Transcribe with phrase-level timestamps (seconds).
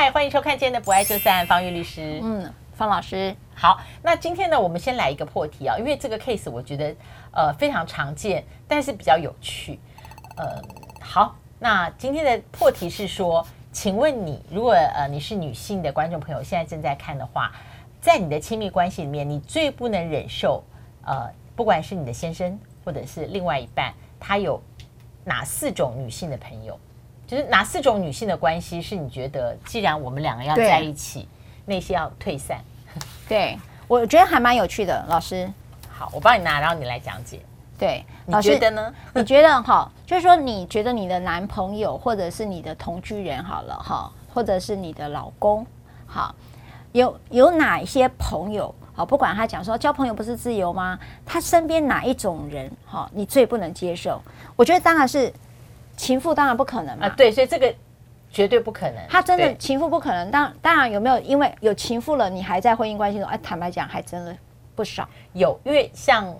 [0.00, 2.20] 嗨，欢迎收看今天的《不爱就散》，方玉律师。
[2.22, 3.80] 嗯，方老师好。
[4.00, 6.94] 那今天呢，我们先来一个破题啊，因为这个 case 我觉得
[7.32, 9.80] 呃非常常见，但是比较有趣。
[10.36, 10.62] 呃，
[11.00, 17.50] 好，那今天的破题是说，请问你如果呃你是女性的观众朋友，现在正在看的话，
[18.00, 20.62] 在你的亲密关系里面，你最不能忍受
[21.04, 24.62] 呃，不管是你的先生或者是另外一半，他有
[25.24, 26.78] 哪四种女性的朋友？
[27.28, 31.28] 就是哪四种女性的关系是你觉得，既然我们两个要在一起，
[31.66, 32.58] 那些要退散？
[33.28, 35.46] 对，我觉得还蛮有趣的，老师。
[35.90, 37.40] 好，我帮你拿，然后你来讲解。
[37.78, 38.94] 对，你觉得呢？
[39.12, 45.66] 你觉得哈，就是说，你觉得你的男朋友，或者是你的同居人，好了哈，或者是你的老公，
[46.06, 46.34] 好，
[46.92, 48.74] 有有哪一些朋友？
[48.94, 50.98] 好，不管他讲说交朋友不是自由吗？
[51.26, 54.18] 他身边哪一种人，哈，你最不能接受？
[54.56, 55.30] 我觉得当然是。
[55.98, 57.74] 情妇当然不可能嘛，啊，对，所以这个
[58.30, 59.04] 绝对不可能。
[59.08, 60.30] 他真的情妇不可能。
[60.30, 63.28] 当当然有没有因为有情妇了，你还在婚姻关系中？
[63.28, 64.34] 哎，坦白讲，还真的
[64.76, 65.06] 不少。
[65.32, 66.32] 有，因为像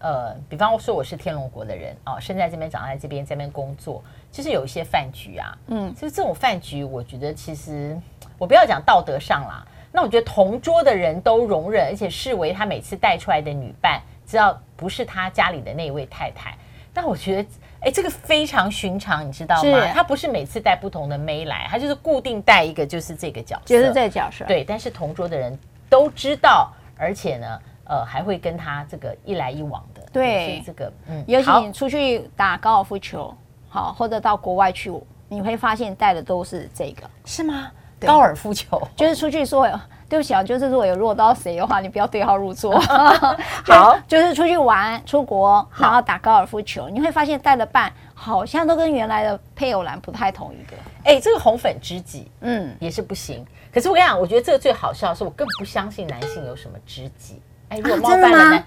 [0.00, 4.02] 呃，比方说我是天龙国的人哦，生在这边，长在这边，在这边工作，
[4.32, 7.96] 就是有一些饭局啊，嗯，就是这种饭局，我觉得其实
[8.36, 16.58] 我不要讲道德上啦，那我觉得同桌的人都容忍，而且视为他每次带出来的女伴，只要不是他家里的那位太太，
[16.92, 17.48] 但我觉得。
[17.84, 19.86] 哎，这个非常寻常，你知道吗？
[19.92, 24.44] 他不是每次带不同的妹来，他就是固定带一个，就是这个角色，就是这个角色。
[24.46, 25.56] 对，但是同桌的人
[25.90, 30.02] 都知道，而且呢，呃，还会跟他这个一来一往的。
[30.10, 33.34] 对，所以这个，嗯，尤其你出去打高尔夫球，
[33.68, 34.90] 好，或者到国外去，
[35.28, 37.70] 你会发现带的都是这个，是吗？
[38.00, 39.68] 高尔夫球就是出去说。
[40.14, 42.78] 对不起啊，就是如果有落到谁的话，你不要对号入座。
[43.66, 50.76] 好，就是出去玩、出国，然后打高尔夫球，你会发现带的伴好像都跟原来的配偶栏不太同一个。
[51.02, 53.44] 哎，这个红粉知己，嗯，也是不行。
[53.72, 57.42] 可是我跟你讲，我觉得这个最好笑的是，我更不相信男性有什么知己。
[57.70, 58.64] 哎，如果冒犯了男，啊、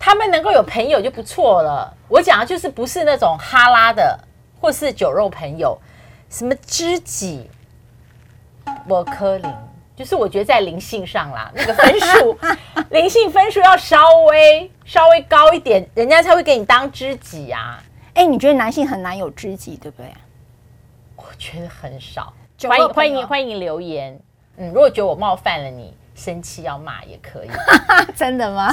[0.00, 1.96] 他们能够有朋友就不错了。
[2.08, 4.18] 我讲的就是不是那种哈拉的，
[4.60, 5.78] 或是酒肉朋友，
[6.28, 7.48] 什么知己，
[8.88, 9.48] 我柯林。
[9.96, 12.38] 就是我觉得在灵性上啦，那个分数，
[12.90, 17.82] 灵性分数要稍微稍微高一点，人家才会给你当知己啊。
[18.12, 20.12] 哎、欸，你觉得男性很难有知己，对不对？
[21.16, 22.32] 我觉得很少。
[22.68, 24.18] 欢迎欢迎欢迎留言。
[24.58, 27.48] 嗯，如果觉得我冒犯了你，生气要骂也可以。
[28.14, 28.70] 真的吗？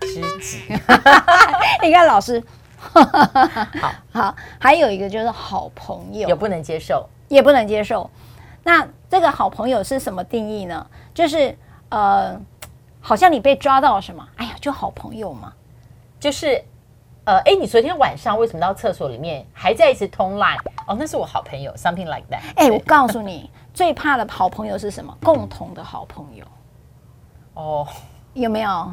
[0.00, 0.62] 知己。
[1.82, 2.42] 你看老师。
[2.78, 3.02] 好
[4.12, 8.08] 好，还有一个就是好朋友，也不能接受，也不能接受。
[8.66, 10.84] 那这个好朋友是什么定义呢？
[11.14, 11.56] 就是
[11.88, 12.36] 呃，
[13.00, 14.28] 好像你被抓到了什么？
[14.34, 15.52] 哎呀，就好朋友嘛。
[16.18, 16.60] 就是
[17.22, 20.58] 呃，哎，你昨天晚上为什么到厕所里面还在一直通 line？
[20.88, 22.40] 哦，那是我好朋友，something like that。
[22.56, 25.16] 哎，我告诉你， 最怕的好朋友是什么？
[25.22, 26.44] 共同的好朋友。
[27.54, 27.86] 哦，
[28.34, 28.92] 有没有？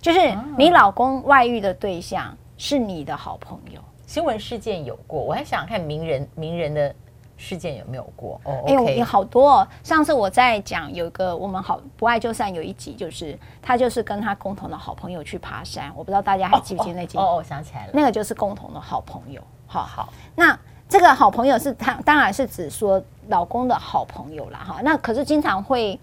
[0.00, 3.78] 就是你老公外遇的对象是你的好朋友。
[4.06, 6.94] 新闻事件有过，我还想想看名人名人的。
[7.36, 8.40] 事件有没有过？
[8.44, 9.68] 哦，哎，有好多哦。
[9.82, 15.92] 上次我在讲有一个我们好不爱就散有一集，就是他就是跟他共同的好朋友去爬山。
[15.94, 17.18] 我不知道大家还记不记得那集？
[17.18, 19.40] 哦，我想起来了，那个就是共同的好朋友。
[19.66, 20.58] 好好，那
[20.88, 24.58] 这个好朋友是他当然是指说老公的好朋友啦。
[24.66, 25.98] 哈，那可是经常会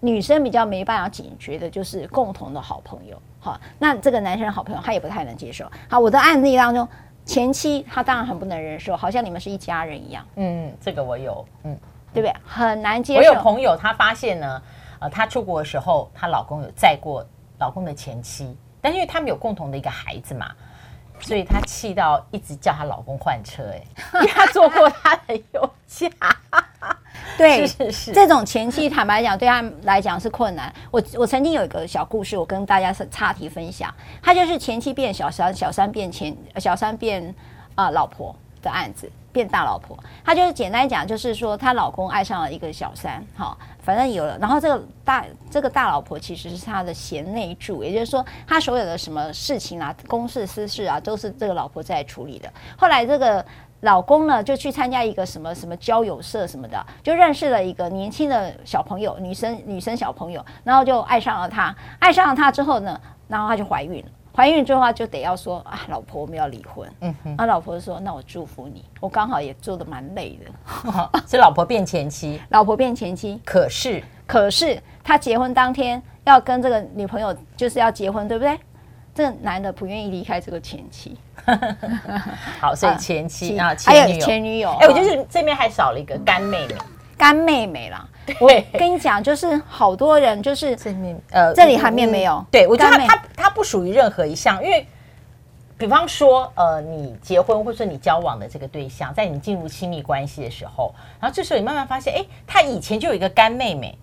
[0.00, 3.16] 女生比较没办法警觉的，就是共同的好朋友。
[3.40, 5.64] 好，那这个男生好朋友他也不太能接受。
[5.88, 6.86] 好，我的案例当中。
[7.28, 10.26] 前妻他当然很不能忍受，好像你们是一家人一样。
[10.36, 11.78] 嗯，这个我有，嗯，
[12.14, 12.34] 对不对？
[12.42, 13.20] 很难接受。
[13.20, 14.62] 我有朋友，她发现呢，
[14.98, 17.22] 呃，她出国的时候，她老公有载过
[17.58, 20.50] 老公的前妻，但因为他们有共同的一个孩子嘛，
[21.20, 23.82] 所以她气到一直叫她老公换车，哎，
[24.18, 26.08] 因为她坐过他的油价。
[27.38, 30.70] 对，是是是，这种前期 坦白讲，对他来讲是困难。
[30.90, 33.94] 我我曾经有一个小故事，我跟大家是岔题分享。
[34.20, 37.22] 他就是前期变小三，小三变前，小三变
[37.76, 39.96] 啊、呃、老婆的案子，变大老婆。
[40.24, 44.36] 他就是简单讲，就是说她老公爱上了一个小三，好，反正有了。
[44.38, 52.52] 然后这个大这个大老婆其实是他的贤内助，也就是说，他所有的什么事情啊，公事私事啊，都是这个老婆在处理的。
[52.76, 53.44] 后来这个。
[53.80, 61.74] 老公呢，就去参加一个什么什么交友社什么的，就认识了一个年轻的小朋友，女生女生小朋友，然后就爱上了他。
[61.98, 64.08] 爱上了他之后呢，然后他就怀孕了。
[64.34, 66.88] 怀孕之后就得要说啊，老婆我们要离婚。
[67.00, 71.20] 嗯哼，啊，老婆就说那我祝福你，我刚好也做的蛮累的。
[71.26, 73.40] 是老婆变前妻， 老婆变前妻。
[73.44, 78.56] 可是可是他结婚当天要跟这个女朋友就是要结婚，对不对？
[79.18, 81.16] 这个男的不愿意离开这个前妻。
[82.60, 84.70] 好，所以前妻啊，还有前女友。
[84.78, 86.74] 哎，我就是这边还少了一个干妹妹。
[87.16, 88.06] 干妹妹啦。
[88.24, 92.34] 对我跟你讲，就是好多人就是这面呃，这里还面没有。
[92.34, 94.86] 嗯、对我觉得他他他不属于任何一项，因为
[95.76, 103.98] 比方说呃，你结婚或者说你交往的这个对象，在你进入亲密关系的时候，然后这时候你慢慢发现，哎，他以前就有一个干妹妹，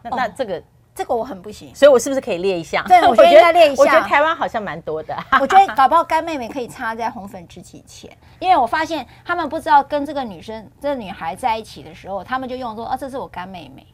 [0.00, 0.62] 那、哦、那这个。
[0.96, 2.82] 这个我很不行，所以我是不是可以列一下？
[2.88, 3.82] 对，我觉得 应该列一下。
[3.82, 5.14] 我觉得台湾好像蛮多的。
[5.38, 8.10] 我觉得搞不好干妹妹可以插在红粉知己前，
[8.40, 13.86] 因为我发现他们不知道跟这个女生、这个女孩在一起的时候，他们就用说啊，这是我干妹妹，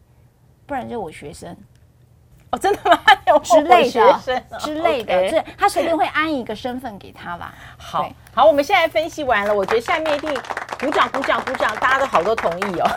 [0.64, 1.56] 不然就是我学生。
[2.52, 2.98] 哦，真的吗？
[3.42, 7.54] 之类的，哦、之类的，这他随便会安一个身份给他吧。
[7.78, 10.30] 好好，我们现在分析完了，我觉得下面一定
[10.78, 12.90] 鼓掌、鼓掌、鼓掌，大家都好多同意哦。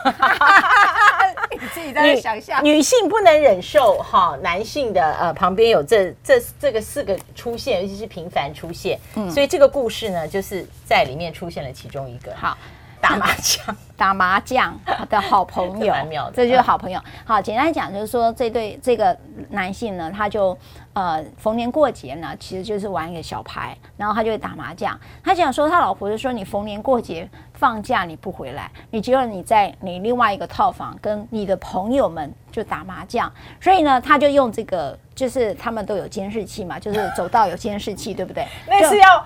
[1.57, 12.35] 你自己在想象，女性不能忍受哈，男性的呃旁边有这这这个四个出现，尤其是频繁出现，嗯，所以这个故事呢，就是在里面出现了其中一个。
[12.35, 12.57] 好。
[13.05, 14.79] 打麻将， 打麻将
[15.09, 15.93] 的好朋友，
[16.33, 16.99] 这就是好朋友。
[17.23, 19.15] 好，简单讲就是说，这对这个
[19.49, 20.57] 男性呢，他就
[20.93, 24.99] 呃逢年过节呢，其实就是玩一个小牌，然后他就会打麻将。
[25.23, 33.31] 他讲说，他老婆就说，你逢年过节放假你不回来，你只有你在你另外一个套房跟你的朋友们就打麻将，
[33.61, 38.47] 所以呢，他就用这个，就是他们都有监视器嘛，就是走道有监视器，对不对？
[38.67, 39.25] 那是要。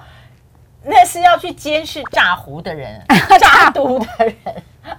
[0.84, 3.02] 那是要去监视炸胡的人，
[3.40, 4.36] 炸毒的人。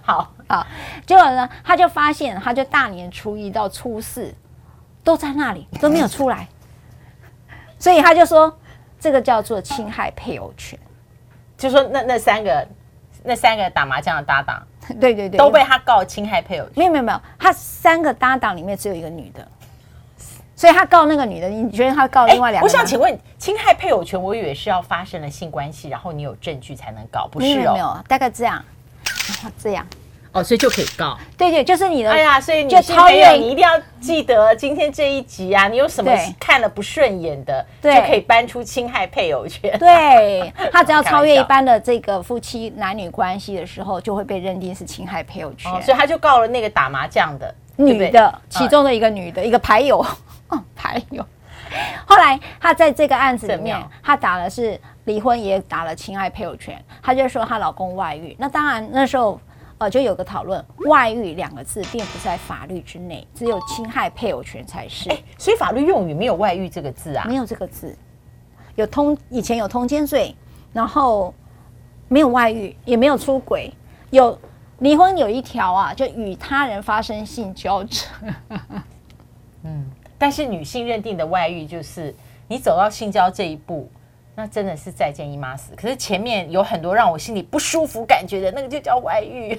[0.02, 0.66] 好好，
[1.06, 4.32] 结果呢，他就发现，他就大年初一到初四
[5.02, 6.46] 都在那里，都没有出来，
[7.78, 8.56] 所以他就说，
[9.00, 10.78] 这个叫做侵害配偶权。
[11.56, 12.68] 就说那那三个
[13.24, 14.62] 那三个打麻将的搭档，
[15.00, 16.74] 对对对，都被他告侵害配偶权。
[16.76, 19.46] 没有没有没有，他三个搭档里面只有一个女的。
[20.60, 22.66] 所以他告那个女的，你觉得他告另外两个？
[22.66, 27.48] 我想请问，侵害配偶权，我以为是要发生了性关系，然后你有证据才能告，不是哦？
[27.48, 28.62] 没有，没有，大概这样，
[29.58, 29.86] 这样
[30.32, 31.16] 哦，所以就可以告。
[31.38, 32.10] 对对，就是你的。
[32.10, 33.70] 哎呀，所以就超越，你一定要
[34.02, 39.78] 记得今天这一集啊，你有什么看了不顺眼的，就可以搬出侵害配偶权。
[39.78, 45.72] 对， 他只要超越一般的这个夫妻男女关系的时候，就会被认定是侵害配偶权。
[45.80, 50.04] 所以他就告了那个打麻将的女的，其中的一个女的，一个牌友。
[50.50, 51.24] 哦，还有，
[52.06, 56.82] 后来他在这个案子里面，他打的是离婚，也打了侵害配偶权。
[57.02, 58.36] 他就说她老公外遇。
[58.38, 59.40] 那当然那时候
[59.78, 65.08] 呃就有个讨论，外遇两个字并不在法律之内，只有侵害配偶权才是。
[65.10, 67.24] 欸，所以法律用语没有外遇这个字啊？
[67.26, 67.96] 没有这个字，
[68.74, 70.34] 有通以前有通奸罪，
[70.72, 71.32] 然后
[72.08, 73.72] 没有外遇，也没有出轨。
[74.10, 74.36] 有
[74.80, 78.06] 离婚有一条啊，就与他人发生性交者。
[79.62, 79.88] 嗯。
[80.20, 82.14] 但是女性认定的外遇就是
[82.46, 83.90] 你走到性交这一步，
[84.34, 85.74] 那真的是再见姨妈死。
[85.74, 89.58] 可是前面有很多让我心里不舒服感觉的那个就叫外遇，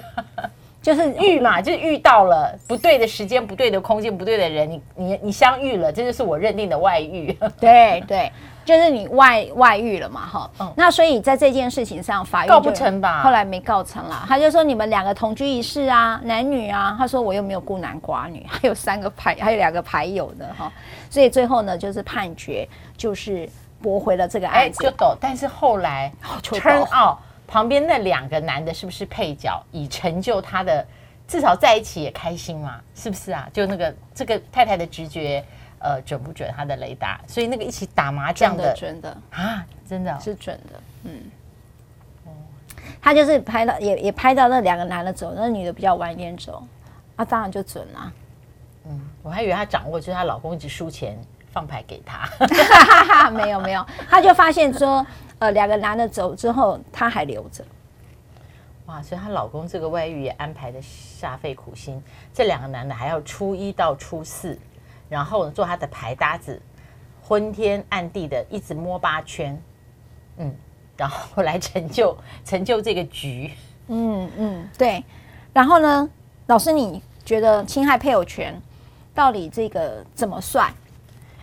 [0.82, 7.38] 就是遇嘛，就是遇到了不对的时间、不对的空间、不对的人，你你你相遇了，这就是我认定的外遇。
[7.60, 8.32] 对对。
[8.64, 13.24] 就是你外外遇了嘛，哈、嗯，那所以在这件事情上，法院告不成吧？
[13.24, 20.72] 后来没告成啦，他就说你们两个同居一室啊，男女啊，他说我又没有孤男寡女， 还有三个牌，还有两个牌友的哈，
[21.10, 23.50] 所以最后呢，就是判决就是
[23.82, 24.84] 驳回了这个案子。
[24.84, 26.14] 就抖，但是后来
[26.44, 27.18] turn out
[27.52, 30.86] 旁边那两个男的是不是配角，以成就他的
[31.28, 32.80] 至少在一起也开心嘛？
[32.96, 33.50] 是不是啊？
[33.52, 35.44] 就那个这个太太的直觉。
[35.84, 37.20] 呃，准不准他的雷达？
[37.26, 40.80] 所以那个一起打麻将的，真的啊，真的是准的。
[41.06, 41.20] 嗯，
[42.26, 42.30] 哦，
[43.02, 46.64] 他就是拍到也也拍到那两个男的走，那女的比较晚一点走，
[47.16, 48.14] 啊，当然就准了。
[48.86, 51.18] 嗯，我还以为她掌握就是她老公一直输钱
[51.52, 52.28] 放牌给他，
[53.32, 55.06] 没有没有，他就发现说，
[55.40, 57.64] 呃，两个男的走之后，他还留着。
[58.88, 62.02] 哇，所以她老公这个外遇也安排的煞费苦心，
[62.34, 64.58] 这两个男的还要初一到初四。
[65.10, 66.62] 然后做他的牌搭子，
[67.22, 69.62] 昏天暗地的一直摸八圈，
[70.38, 70.56] 嗯，
[70.96, 73.52] 然后来成就 成就这个局，
[73.88, 75.04] 嗯嗯，对。
[75.52, 76.10] 然后呢，
[76.48, 78.58] 老师，你觉得侵害配偶权
[79.14, 80.74] 到底这个怎么算？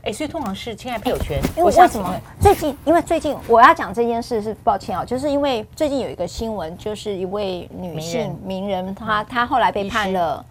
[0.03, 1.41] 哎，所以通常是侵害配偶权。
[1.57, 2.77] 因为为什么最近？
[2.85, 10.45] 因为最近我要讲这件事是抱歉啊，就是因为最近有一个新闻，就是一位女性名人，她她后来被判了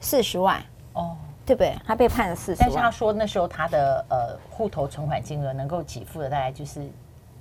[0.00, 1.16] 四十万哦。
[1.44, 1.74] 对不对？
[1.84, 6.88] 她被判了四十万，但是她说那时候她的呃户头存款金额能够给付的大概就是，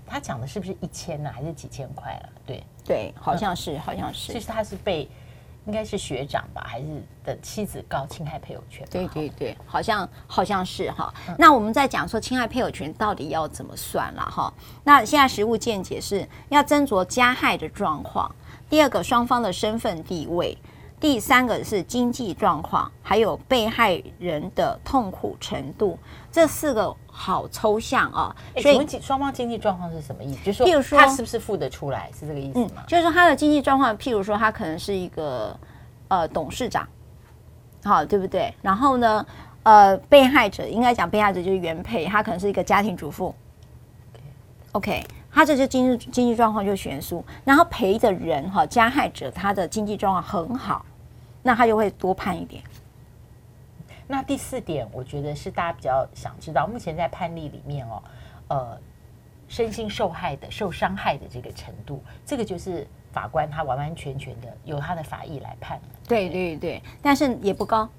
[0.07, 2.29] 她讲的是不是一千呢，还是几千块了？
[2.43, 4.33] 对对，好像是，嗯、好像是。
[4.33, 5.07] 其实她是被
[5.65, 6.85] 应该是学长吧，还是
[7.23, 8.87] 的妻子告侵害配偶权？
[8.89, 11.13] 对对对，好像好像是哈。
[11.37, 14.51] 那我们在讲说侵害配偶权到底要怎么算了哈？
[14.83, 18.33] 那现在实务见解是要斟酌加害的状况，
[18.69, 20.57] 第二个双方的身份地位。
[20.99, 25.97] 第三个是经济状况，还有被害人的痛苦程度，
[26.31, 28.35] 这四个好抽象啊。
[28.57, 30.51] 所以双方经济状况是什么意思？
[30.63, 32.77] 就是说他是不是付得出来，是这个意思吗？
[32.77, 35.55] 嗯、就是说他的经济状况，譬如说他可能是一个
[36.07, 36.87] 呃董事长，
[37.83, 38.53] 好对不对？
[38.61, 39.25] 然后呢，
[39.63, 43.35] 呃，被害者应该讲被害者就是原配，他可能是一个家庭主妇。
[44.71, 45.05] OK。
[45.33, 50.85] 他这就经济经济状况就悬殊，然后赔的人哈，加害者他的经济状况很好，
[51.41, 52.61] 那他就会多判一点。
[54.11, 58.03] 那第四点，我觉得是大家比较想知道，目前在判例里面哦，
[58.49, 58.77] 呃，
[59.47, 65.79] 身心受害的、受伤害的这个程度，这个就是法官他完完全全的由他的法医来判。
[66.07, 67.89] 对对对，但是也不高，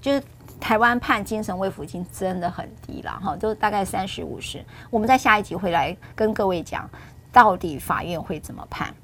[0.00, 0.22] 就是。
[0.60, 4.64] 台湾判精神慰抚金真的很低了哈，就大概三十五十。
[4.90, 6.88] 我们在下一集会来跟各位讲，
[7.32, 8.94] 到底法院会怎么判。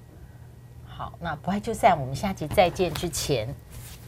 [0.86, 1.98] 好，那不爱就散。
[1.98, 3.52] 我们下集再见之前，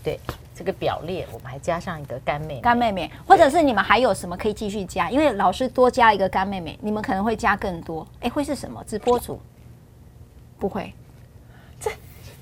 [0.02, 0.18] 对
[0.54, 2.60] 这个表列，我们还加上一个干妹妹。
[2.60, 5.10] 干妹妹，或者是你们还有什么可以继续加？
[5.10, 8.06] 因为老师多加一个干妹妹，你们可能会加更多。
[8.20, 8.82] 哎，会是什么？
[8.84, 9.40] 直播主？
[10.58, 10.92] 不会，
[11.80, 11.90] 这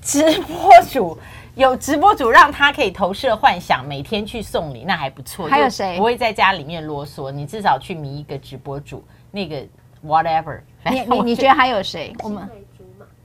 [0.01, 1.17] 直播主。
[1.55, 5.47] 有直播主让他可以投射幻想，每天去送礼，那还不错。
[5.47, 7.31] 还有谁不会在家里面啰嗦？
[7.31, 9.61] 你至少去迷一个直播主，那个
[10.05, 10.59] whatever。
[10.89, 12.13] 你你 你觉得还有谁？
[12.23, 12.47] 我们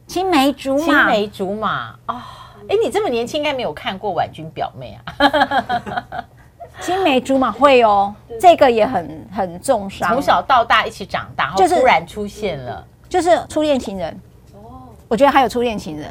[0.07, 1.99] 青梅竹马，青梅竹马啊！
[2.07, 2.23] 哎、哦
[2.69, 6.25] 欸，你这么年轻，应该没有看过婉君表妹啊？
[6.81, 10.13] 青梅竹马会哦，这个也很很重伤。
[10.13, 14.21] 从小到大一起长大，就是突然出现了，就是初恋情人。
[14.55, 16.09] 哦，我觉得还有初恋情人。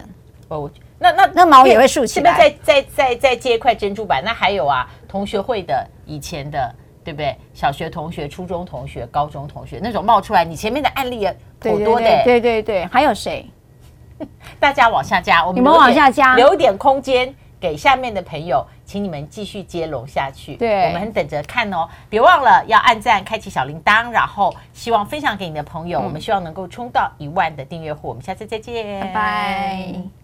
[0.47, 0.69] 哦。
[0.99, 4.23] 那那那毛也会竖起来，是不是再再再再接一块珍珠板？
[4.23, 7.35] 那还有啊，同学会的以前的，对不对？
[7.53, 12.05] 小学同学、初中同学、高中同学那种冒出来，你前面的案例也颇多的。
[12.05, 13.45] 对对对，对对对，还有谁？
[14.59, 20.55] 大家往下加，我们你们往下加，留点空间给下面的朋友，请你们继续接龙下去。
[20.55, 21.87] 对，我们很等着看哦。
[22.09, 25.99] 别忘了要按赞、开启小铃铛，然后希望分享给你的朋友。
[25.99, 28.07] 嗯、我们希望能够冲到一万的订阅户。
[28.07, 30.22] 我们下次再见，拜拜。